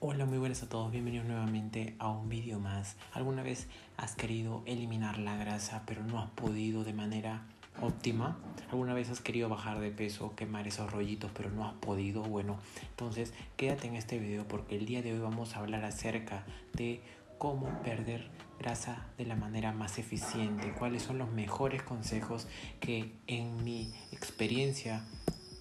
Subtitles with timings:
[0.00, 2.94] Hola, muy buenas a todos, bienvenidos nuevamente a un vídeo más.
[3.14, 7.42] ¿Alguna vez has querido eliminar la grasa pero no has podido de manera
[7.82, 8.38] óptima?
[8.70, 12.22] ¿Alguna vez has querido bajar de peso, quemar esos rollitos pero no has podido?
[12.22, 16.46] Bueno, entonces quédate en este video porque el día de hoy vamos a hablar acerca
[16.74, 17.00] de
[17.38, 18.30] cómo perder
[18.60, 22.46] grasa de la manera más eficiente, cuáles son los mejores consejos
[22.78, 25.04] que en mi experiencia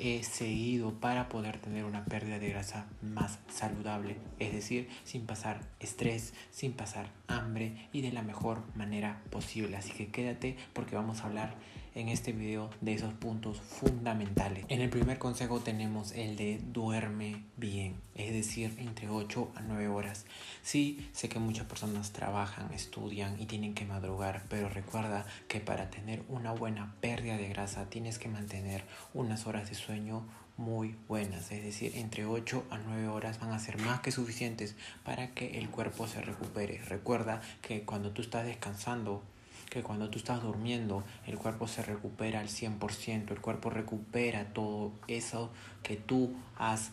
[0.00, 5.60] he seguido para poder tener una pérdida de grasa más saludable, es decir, sin pasar
[5.78, 9.76] estrés, sin pasar hambre y de la mejor manera posible.
[9.76, 11.54] Así que quédate porque vamos a hablar
[11.94, 14.64] en este video de esos puntos fundamentales.
[14.68, 19.88] En el primer consejo tenemos el de duerme bien, es decir, entre 8 a 9
[19.88, 20.26] horas.
[20.62, 25.90] Sí, sé que muchas personas trabajan, estudian y tienen que madrugar, pero recuerda que para
[25.90, 30.24] tener una buena pérdida de grasa tienes que mantener unas horas de sueño
[30.60, 34.76] muy buenas, es decir, entre 8 a 9 horas van a ser más que suficientes
[35.04, 36.82] para que el cuerpo se recupere.
[36.84, 39.22] Recuerda que cuando tú estás descansando,
[39.70, 44.92] que cuando tú estás durmiendo el cuerpo se recupera al 100%, el cuerpo recupera todo
[45.06, 45.50] eso
[45.82, 46.90] que tú has,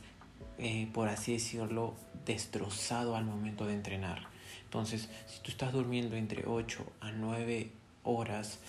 [0.59, 4.27] eh, por así decirlo, destrozado al momento de entrenar.
[4.63, 7.71] Entonces, si tú estás durmiendo entre 8 a 9
[8.03, 8.59] horas,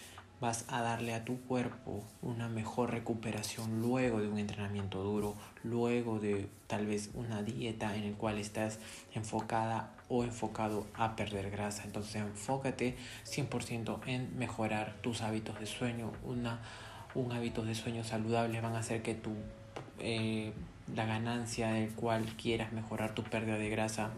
[0.40, 6.20] vas a darle a tu cuerpo una mejor recuperación luego de un entrenamiento duro, luego
[6.20, 8.78] de tal vez una dieta en la cual estás
[9.14, 11.84] enfocada o enfocado a perder grasa.
[11.84, 16.12] Entonces enfócate 100% en mejorar tus hábitos de sueño.
[16.24, 16.60] Una,
[17.14, 19.32] un hábito de sueño saludable van a hacer que tu,
[19.98, 20.52] eh,
[20.94, 24.10] la ganancia del cual quieras mejorar tu pérdida de grasa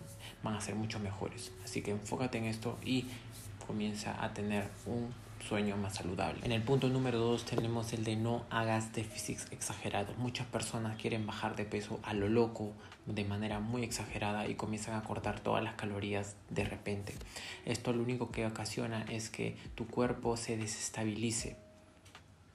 [0.42, 1.52] van a ser mucho mejores.
[1.64, 3.06] Así que enfócate en esto y
[3.66, 6.44] comienza a tener un sueño más saludable.
[6.44, 10.16] En el punto número 2 tenemos el de no hagas déficits exagerados.
[10.18, 12.72] Muchas personas quieren bajar de peso a lo loco
[13.06, 17.14] de manera muy exagerada y comienzan a cortar todas las calorías de repente.
[17.64, 21.56] Esto lo único que ocasiona es que tu cuerpo se desestabilice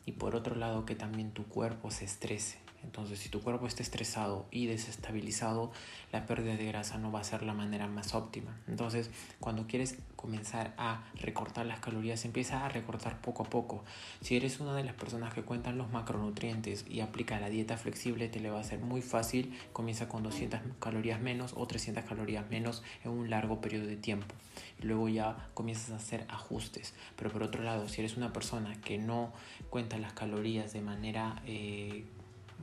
[0.05, 2.64] y por otro lado que también tu cuerpo se estrese.
[2.85, 5.71] Entonces, si tu cuerpo está estresado y desestabilizado,
[6.11, 8.57] la pérdida de grasa no va a ser la manera más óptima.
[8.67, 9.09] Entonces,
[9.39, 13.83] cuando quieres comenzar a recortar las calorías, empieza a recortar poco a poco.
[14.21, 18.29] Si eres una de las personas que cuentan los macronutrientes y aplica la dieta flexible,
[18.29, 19.57] te le va a ser muy fácil.
[19.73, 24.33] Comienza con 200 calorías menos o 300 calorías menos en un largo periodo de tiempo.
[24.81, 26.93] Luego ya comienzas a hacer ajustes.
[27.15, 29.33] Pero por otro lado, si eres una persona que no
[29.69, 31.41] cuenta las calorías de manera...
[31.45, 32.05] Eh,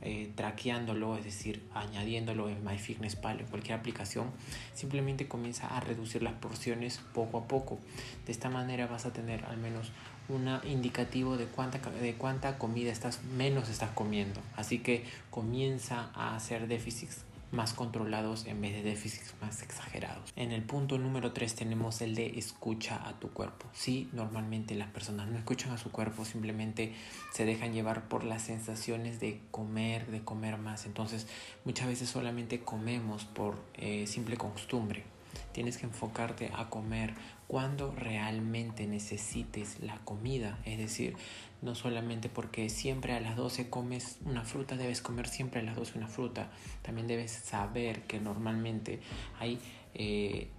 [0.03, 4.27] eh, traqueándolo, es decir, añadiéndolo en MyFitnessPal en cualquier aplicación,
[4.73, 7.79] simplemente comienza a reducir las porciones poco a poco.
[8.25, 9.91] De esta manera vas a tener al menos
[10.29, 14.41] un indicativo de cuánta, de cuánta comida estás menos estás comiendo.
[14.55, 20.33] Así que comienza a hacer déficits más controlados en vez de déficits más exagerados.
[20.35, 23.67] En el punto número 3 tenemos el de escucha a tu cuerpo.
[23.73, 26.93] Sí, normalmente las personas no escuchan a su cuerpo, simplemente
[27.31, 30.85] se dejan llevar por las sensaciones de comer, de comer más.
[30.85, 31.27] Entonces
[31.63, 35.12] muchas veces solamente comemos por eh, simple costumbre.
[35.51, 37.13] Tienes que enfocarte a comer
[37.47, 40.57] cuando realmente necesites la comida.
[40.65, 41.15] Es decir,
[41.61, 45.75] no solamente porque siempre a las 12 comes una fruta, debes comer siempre a las
[45.75, 46.49] 12 una fruta.
[46.81, 48.99] También debes saber que normalmente
[49.39, 49.59] hay
[49.93, 50.49] eh,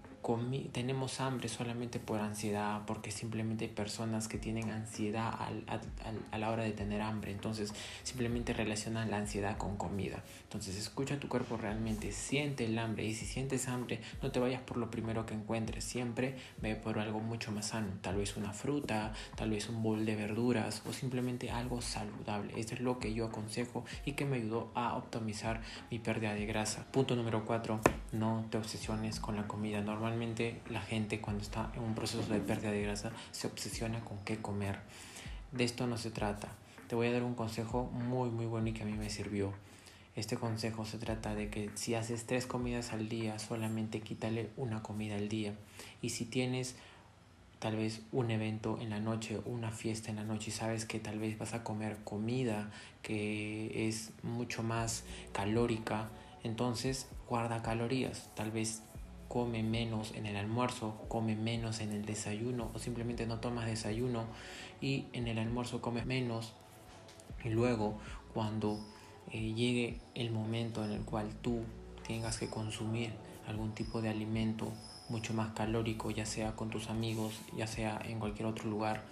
[0.72, 5.34] tenemos hambre solamente por ansiedad, porque simplemente hay personas que tienen ansiedad
[6.32, 10.22] a la hora de tener hambre, entonces simplemente relacionan la ansiedad con comida.
[10.44, 14.62] Entonces escucha tu cuerpo realmente, siente el hambre y si sientes hambre no te vayas
[14.62, 18.52] por lo primero que encuentres, siempre ve por algo mucho más sano, tal vez una
[18.52, 22.58] fruta, tal vez un bol de verduras o simplemente algo saludable.
[22.58, 26.46] Esto es lo que yo aconsejo y que me ayudó a optimizar mi pérdida de
[26.46, 26.86] grasa.
[26.92, 27.80] Punto número 4,
[28.12, 29.82] no te obsesiones con la comida.
[30.14, 34.19] Normalmente la gente cuando está en un proceso de pérdida de grasa se obsesiona con
[34.19, 34.78] qué comer.
[35.50, 36.47] De esto no se trata.
[36.86, 39.52] Te voy a dar un consejo muy muy bueno y que a mí me sirvió.
[40.14, 44.84] Este consejo se trata de que si haces tres comidas al día, solamente quítale una
[44.84, 45.52] comida al día.
[46.00, 46.76] Y si tienes
[47.58, 51.00] tal vez un evento en la noche, una fiesta en la noche y sabes que
[51.00, 52.70] tal vez vas a comer comida
[53.02, 55.02] que es mucho más
[55.32, 56.08] calórica,
[56.44, 58.31] entonces guarda calorías.
[58.37, 58.84] Tal vez
[59.34, 64.26] come menos en el almuerzo, come menos en el desayuno o simplemente no tomas desayuno
[64.81, 66.52] y en el almuerzo comes menos
[67.42, 67.98] y luego
[68.32, 68.78] cuando
[69.32, 71.62] eh, llegue el momento en el cual tú
[72.06, 73.10] tengas que consumir
[73.48, 74.72] algún tipo de alimento
[75.08, 79.02] mucho más calórico, ya sea con tus amigos, ya sea en cualquier otro lugar,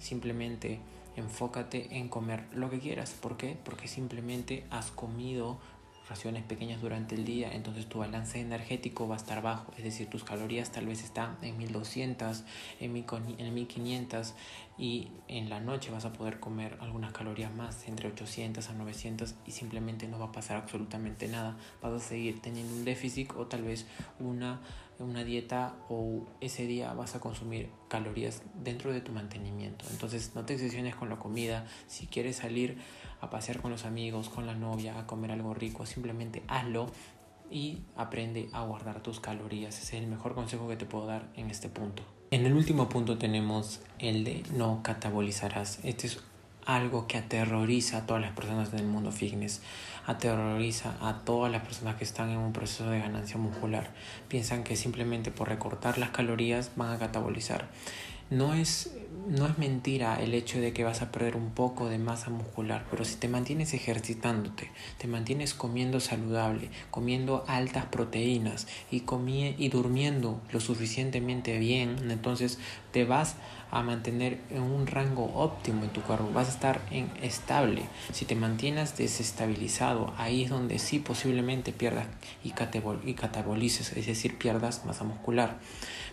[0.00, 0.80] simplemente
[1.14, 3.12] enfócate en comer lo que quieras.
[3.12, 3.56] ¿Por qué?
[3.64, 5.60] Porque simplemente has comido
[6.10, 10.08] raciones pequeñas durante el día, entonces tu balance energético va a estar bajo, es decir,
[10.08, 12.42] tus calorías tal vez están en 1200,
[12.80, 14.34] en 1500
[14.76, 19.36] y en la noche vas a poder comer algunas calorías más, entre 800 a 900
[19.46, 23.46] y simplemente no va a pasar absolutamente nada, vas a seguir teniendo un déficit o
[23.46, 23.86] tal vez
[24.18, 24.60] una
[25.04, 29.84] una dieta o ese día vas a consumir calorías dentro de tu mantenimiento.
[29.90, 31.66] Entonces no te excesiones con la comida.
[31.86, 32.78] Si quieres salir
[33.20, 36.90] a pasear con los amigos, con la novia, a comer algo rico, simplemente hazlo
[37.50, 39.76] y aprende a guardar tus calorías.
[39.76, 42.02] Ese es el mejor consejo que te puedo dar en este punto.
[42.30, 45.80] En el último punto tenemos el de no catabolizarás.
[45.82, 46.20] Este es
[46.74, 49.62] algo que aterroriza a todas las personas del mundo fitness,
[50.06, 53.90] aterroriza a todas las personas que están en un proceso de ganancia muscular.
[54.28, 57.68] Piensan que simplemente por recortar las calorías van a catabolizar.
[58.30, 58.92] No es,
[59.26, 62.86] no es mentira el hecho de que vas a perder un poco de masa muscular,
[62.88, 69.02] pero si te mantienes ejercitándote, te mantienes comiendo saludable, comiendo altas proteínas y,
[69.58, 72.60] y durmiendo lo suficientemente bien, entonces
[72.92, 73.34] te vas
[73.72, 77.82] a mantener en un rango óptimo en tu cuerpo, vas a estar en estable.
[78.12, 82.06] Si te mantienes desestabilizado, ahí es donde sí posiblemente pierdas
[82.44, 82.54] y,
[83.04, 85.58] y catabolices, es decir, pierdas masa muscular.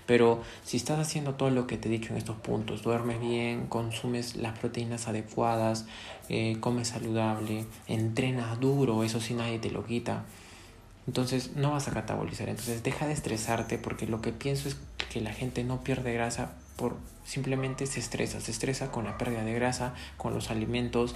[0.07, 3.67] Pero si estás haciendo todo lo que te he dicho en estos puntos, duermes bien,
[3.67, 5.85] consumes las proteínas adecuadas,
[6.29, 10.23] eh, comes saludable, entrenas duro, eso sí nadie te lo quita,
[11.07, 12.49] entonces no vas a catabolizar.
[12.49, 14.77] Entonces deja de estresarte porque lo que pienso es
[15.11, 16.95] que la gente no pierde grasa por
[17.25, 21.13] simplemente se estresa, se estresa con la pérdida de grasa, con los alimentos,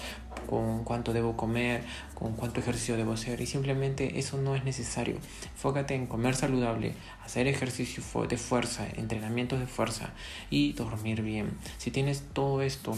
[0.49, 1.83] con cuánto debo comer,
[2.15, 5.15] con cuánto ejercicio debo hacer y simplemente eso no es necesario.
[5.55, 10.09] Fócate en comer saludable, hacer ejercicio de fuerza, entrenamientos de fuerza
[10.49, 11.51] y dormir bien.
[11.77, 12.93] Si tienes todo esto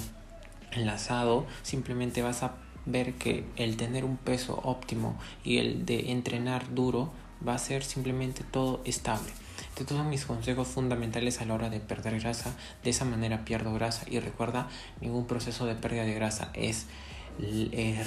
[0.72, 2.56] enlazado, simplemente vas a
[2.86, 7.12] ver que el tener un peso óptimo y el de entrenar duro
[7.48, 9.30] va a ser simplemente todo estable.
[9.78, 12.56] Estos son mis consejos fundamentales a la hora de perder grasa.
[12.84, 14.06] De esa manera pierdo grasa.
[14.10, 14.70] Y recuerda,
[15.02, 16.88] ningún proceso de pérdida de grasa es,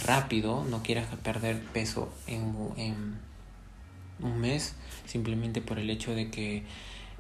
[0.04, 0.64] rápido.
[0.64, 3.18] No quieras perder peso en, en
[4.20, 6.64] un mes simplemente por el hecho de que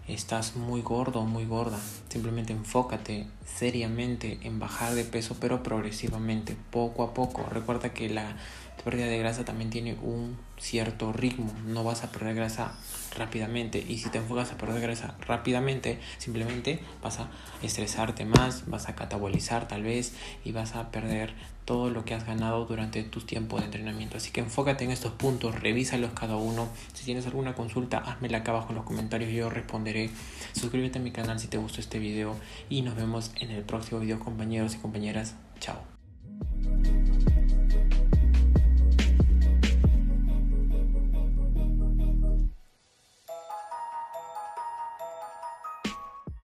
[0.08, 1.78] estás muy gordo o muy gorda.
[2.08, 7.44] Simplemente enfócate seriamente en bajar de peso, pero progresivamente, poco a poco.
[7.50, 8.36] Recuerda que la
[8.84, 11.52] pérdida de grasa también tiene un cierto ritmo.
[11.66, 12.74] No vas a perder grasa
[13.16, 13.84] rápidamente.
[13.86, 17.28] Y si te enfocas a perder grasa rápidamente, simplemente vas a
[17.62, 20.14] estresarte más, vas a catabolizar tal vez
[20.44, 21.34] y vas a perder
[21.64, 24.16] todo lo que has ganado durante tu tiempo de entrenamiento.
[24.16, 26.68] Así que enfócate en estos puntos, revísalos cada uno.
[26.94, 30.10] Si tienes alguna consulta, házmela acá abajo en los comentarios yo responderé.
[30.52, 32.36] Suscríbete a mi canal si te gustó este video
[32.70, 35.34] y nos vemos en el próximo video compañeros y compañeras.
[35.58, 35.95] Chao.